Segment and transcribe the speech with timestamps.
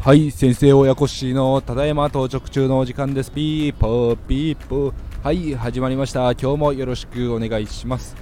[0.00, 3.30] はい先生親子しのただいま到着中のお時間です。
[3.30, 4.94] ピーポーピーポー。
[5.22, 6.32] はい始まりました。
[6.32, 8.16] 今日もよろしくお願いします。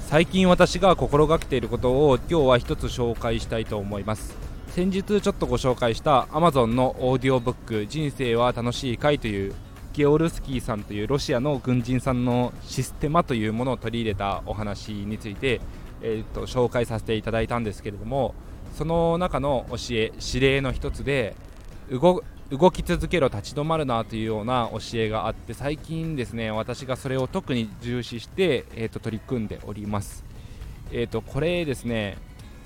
[0.00, 4.36] 最近私が心がけていることを今日は一つ紹介したいと思います。
[4.72, 9.54] 先日ちょっとご紹介した Amazon のオーディオブック人生は楽しい会という
[9.92, 15.60] ゲオルスキーさんというロシアの軍人さんのシステマというものを取り入れたお話について、
[16.02, 18.34] えーと紹介させていただいたんですけれども
[18.76, 21.34] その中の教え指令の一つで
[21.90, 30.24] 動動き続けろ立ち止まるなというような教えがあって最近ですね私がそれを特に重視して、えーと、取り組んでおります、
[30.90, 32.16] えーと、これですね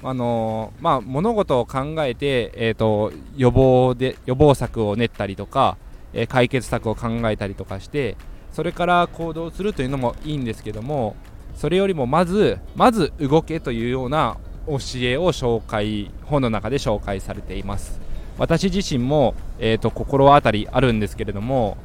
[0.05, 5.77] あのー、まあ、物事を考えて、えーと、と予防で予防策を練ったりとか、
[6.13, 8.17] え、解決策を考えたりとかして
[8.53, 11.17] それから行動するというのもいいんですけども
[11.55, 18.01] それよりもまずまず動けというような教えを紹介本の中で紹介されています。
[18.39, 21.77] 私自身も、えーと、心当たりあるんですけれども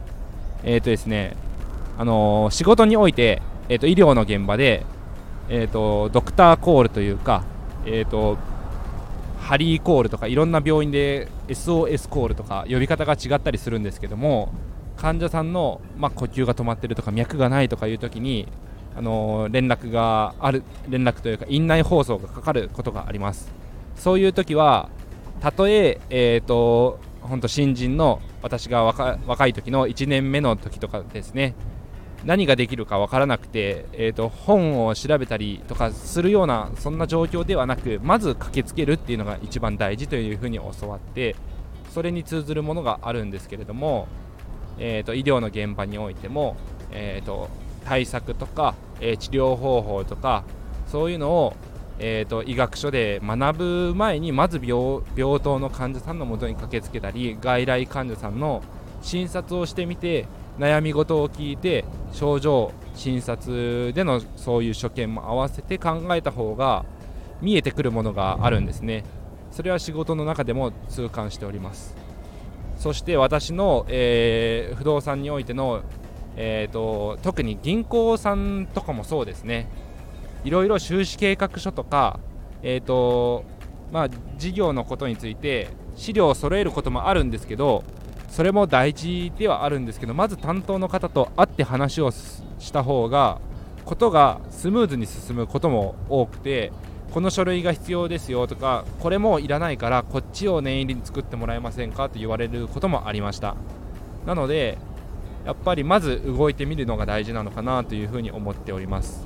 [0.64, 1.36] えっ、ー、とですね
[1.98, 4.86] あのー、仕事において、えーと、医療の現場で、
[5.50, 7.44] えーと、ドクターコールというか、
[7.86, 8.38] えー、と
[9.48, 14.52] ハリーコールとかいろんな病院で SOS コールとか呼び方が違ったりするんですけども
[14.98, 18.46] 患者さんの、まあ、呼吸が止まってるとか脈がないとかいう時に
[18.94, 23.50] あの連絡がある連絡というか院内放送がかかることがあります。
[23.96, 24.90] そういう時は
[25.40, 31.56] たとええーと、本当新人の私が若若い時の1年目の時とかですね
[32.26, 41.36] 何ができるか分からなくて、えーと、本を調べたりとかするようなそんな状況ではなくまず駆けつけるっていうのが一番大事というふうに教わって
[41.94, 44.08] それに通ずるものがあるんですけれども、
[44.78, 46.58] えーと、医療の現場においても、
[46.92, 47.50] えー、と
[47.86, 50.44] 対策とか、えー、治療方法とか
[50.88, 51.56] そういうのを、
[52.00, 58.64] えーと、医学書で学ぶ前にまず病病棟の患者さんのもとに駆けつけたり外来患者さんの
[59.02, 60.26] 診察をしてみて
[60.58, 66.86] 悩み事を聞いて症状診察でのそういう所見も合わせて考えた方が
[67.42, 69.04] 見えてくるものがあるんですね。
[69.52, 71.96] それは仕事の中でも痛感しております。
[72.78, 75.82] そして私の、えー、不動産においての
[76.40, 79.68] えーと、特に銀行さんとかもそうですね。
[80.44, 82.20] いろいろ収支計画書とか、
[82.62, 83.44] えーと
[83.92, 87.84] まあ、事業のことについて資料を揃えることもあるんですけど
[88.28, 93.40] それも大事ではあるんですけどまず担当の方と会って話をした方が
[93.86, 96.72] ことがスムーズに進むことも多くて
[97.12, 103.56] この書類が必要ですよとかこれもいらないからこっちを念入りに作ってもらえませんかと言われることもありました。
[104.26, 104.78] なので
[105.46, 109.26] やっぱりまず動いてみるのが大事なのかなというふうに思っております。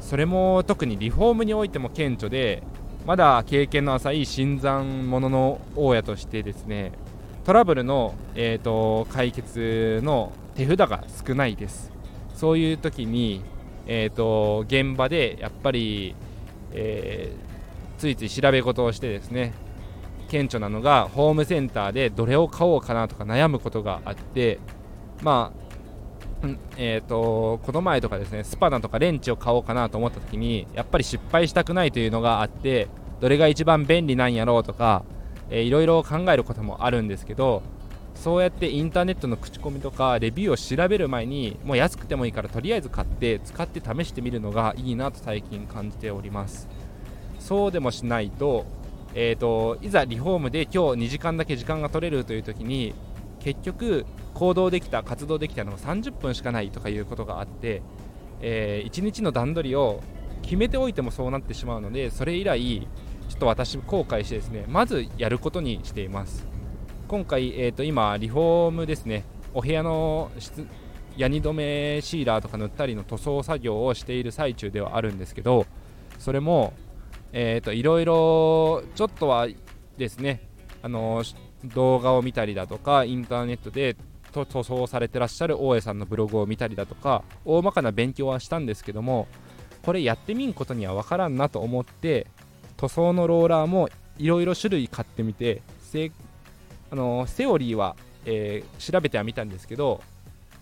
[0.00, 2.64] それも特にリフォームにおいても顕著で
[3.06, 6.92] まだ経験の浅い新参者の大家としてですね
[7.44, 11.92] トラブルの、えーと、解決の手札が少ないです。
[12.34, 13.42] そういう時に、
[13.86, 16.14] えーと、現場でやっぱり、
[16.72, 19.52] えー、ついつい調べ事をしてですね
[20.28, 24.58] 顕著なのがホームセンターでどれを買おうかなとか悩むことがあって
[25.22, 25.52] ま
[26.42, 32.88] あ、えーと、この前とかですねスパナとかレンチを買おうかなと思った時にやっぱり失敗したくないというのがあって
[33.20, 35.04] どれが一番便利なんやろうとか、
[35.60, 37.62] いろいろ考えることもあるんですけど
[38.14, 46.68] そうやってインターネットの口コミとかレビューを調べる前にもう安くてもいいからとりあえず買って使って試してみるのがいいなと最近感じております。
[47.38, 48.64] そうでもしないと,、
[49.14, 52.94] えーといざリフォームで今日2時間だけ時間が取れるという時に
[53.40, 57.82] 結局行動できた活動できたのが30分しかないとかいうことがあって、
[58.40, 60.00] えー、1日の段取りを
[60.42, 62.86] 決めておいてもそうなってしまうのでそれ以来
[63.32, 66.46] ちょっと私後悔してですねまずやることにしています。
[67.08, 69.24] 今回、えー、と今リフォームですね。
[69.54, 70.30] お部屋の
[71.16, 75.66] ヤニ止めシーラーとか塗ったりの塗装作業をしている最中ではあるんですけど
[76.18, 76.74] それも、
[77.32, 79.48] えー、といろいろちょっとは
[79.96, 80.46] ですね
[80.82, 81.22] あの
[81.64, 83.96] 動画を見たりだとかインターネットで
[84.32, 89.26] 塗装されてらっしゃる大江さんのブログを見たりだとか大まかな勉強はしたんですけども
[89.82, 92.26] これやってみんことには分からんなと思って
[92.82, 93.88] 塗装のローラーも
[94.18, 95.62] いろいろ種類買ってみて
[96.90, 97.94] あのセオリーは、
[98.24, 100.00] えー、調べてはみたんですけど、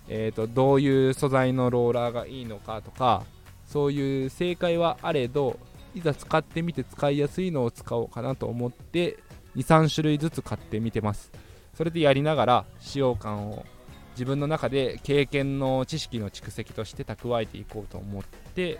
[0.08, 3.22] えー、とどういう素材のローラーがいいのかとか
[3.66, 5.58] そういう正解はあれど
[5.94, 9.18] いざ使ってみて使いやすいのを使おうかなと思って
[9.56, 11.32] 23種類ずつ買ってみてます。
[11.74, 13.64] それでやりながら使用感を
[14.12, 18.22] 自分の中で経験の知識の蓄積として蓄えていこうと思っ
[18.54, 18.78] て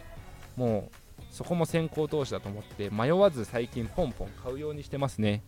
[0.57, 5.43] もうそこも先行投資だと思って迷わず最近ポンポン買うようにしてますね。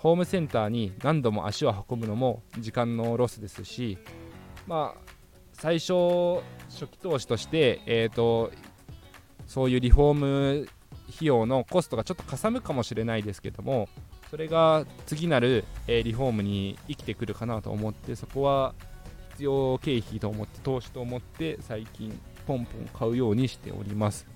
[0.00, 3.98] ホームセンターに何度も足を運ぶのも時間のロスですし
[4.66, 5.00] まあ
[5.52, 6.40] 最初
[6.70, 8.50] 初期投資として、えーと、
[9.46, 10.68] そういうリフォーム
[11.14, 13.90] 費用のコストがちょっとかさむかもしれないですけども
[14.30, 18.74] それが次なる、えー、リフォームに生きてくるかなと思ってそこは
[19.32, 24.26] 必要経費と思って投資と思って最近ポンポン買うようにしております。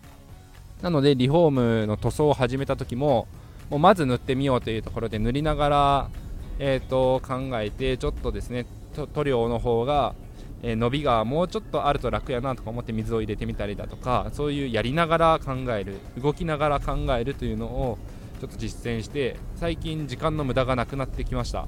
[0.84, 3.26] なのでリフォームの塗装を始めた時も
[3.70, 6.10] もうまず塗ってみようというところで塗りながら、
[6.58, 8.66] えーと、考えてちょっとですね
[9.14, 10.14] 塗料の方が、
[10.62, 17.98] え、伸びがもうちょっとあると楽やなとか思って水を入れてみたりだとかそういうやりながら考える動きながら考えるというのを
[18.40, 21.66] ちょっと実践して最近時間の無駄がなくなってきました。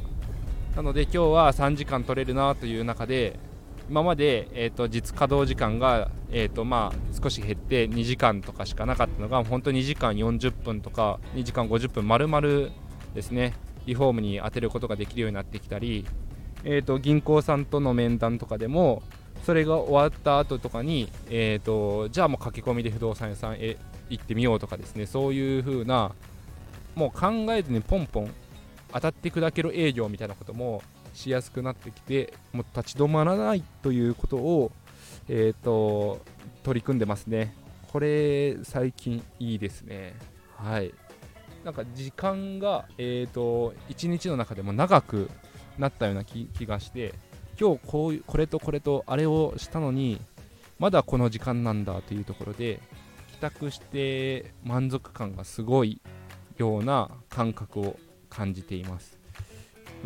[0.77, 3.41] なので今日は3時間取れるなという中で
[3.89, 12.71] 今まで、えーと、実稼働時間が、えーとまあ、少し減って2時間とかしかなかったのが本当に2時間40分とか2時間50分丸々
[13.15, 13.55] ですね
[13.87, 16.05] リフォームに当てることができるようになってきたり、
[16.65, 19.03] えーと、銀行さんとの面談とかでも
[19.45, 23.77] それが終わった後とかに、えーと、じゃあもう駆け込みで不動産屋さんへ
[24.11, 26.13] 行ってみようとかですねそういう風な
[26.97, 28.31] もう考えずにポンポン
[28.93, 30.83] 当たって砕ける営業みたいなことも
[31.17, 34.71] しやすくなってきてもう立ち止まらないということを、
[35.29, 36.21] えーと、
[36.63, 37.55] 取り組んでますね。
[37.91, 40.15] これ最近いいですね。
[40.57, 40.93] はい。
[41.65, 45.31] なんか時間が、えーと、1日の中でも長く
[45.79, 47.15] なったような気がして
[47.59, 50.21] 今日こういうこれとこれとあれをしたのに
[50.79, 52.81] まだこの時間なんだというところで
[53.33, 56.01] 帰宅して満足感がすごい
[56.59, 57.99] ような感覚を
[58.29, 59.26] 感じています。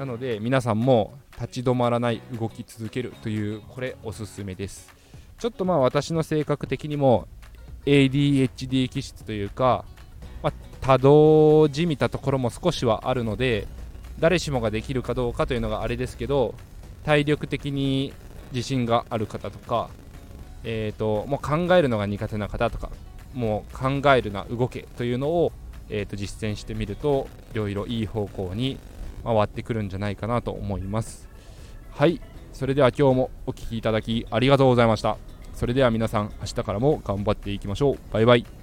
[0.00, 4.90] なので皆さんも立ち止まらない動き続けるというこれおすすめです。
[5.38, 7.28] ちょっとまあ私の性格的にも
[7.84, 9.84] ADHD 気質というか、
[10.42, 13.68] まあ、多動じみたところも少しはあるので
[14.18, 16.54] 誰しもができるかどうかというのがあれですけど
[17.04, 18.14] 体力的に
[18.52, 19.90] 自信がある方とか、
[20.64, 22.88] えーと、もう考えるのが苦手な方とか
[23.34, 25.52] もう考えるな動けというのを、
[25.90, 28.78] えーと実践してみるといろいろいい方向に
[29.24, 31.28] 回ってくるんじゃないかなと思います。
[31.90, 32.20] はい。
[32.52, 35.16] それでは今日もお聴きいただきありがとうございました。
[35.54, 37.98] それでは皆さん明日からも頑張っていきましょう。
[38.12, 38.59] バイバイ。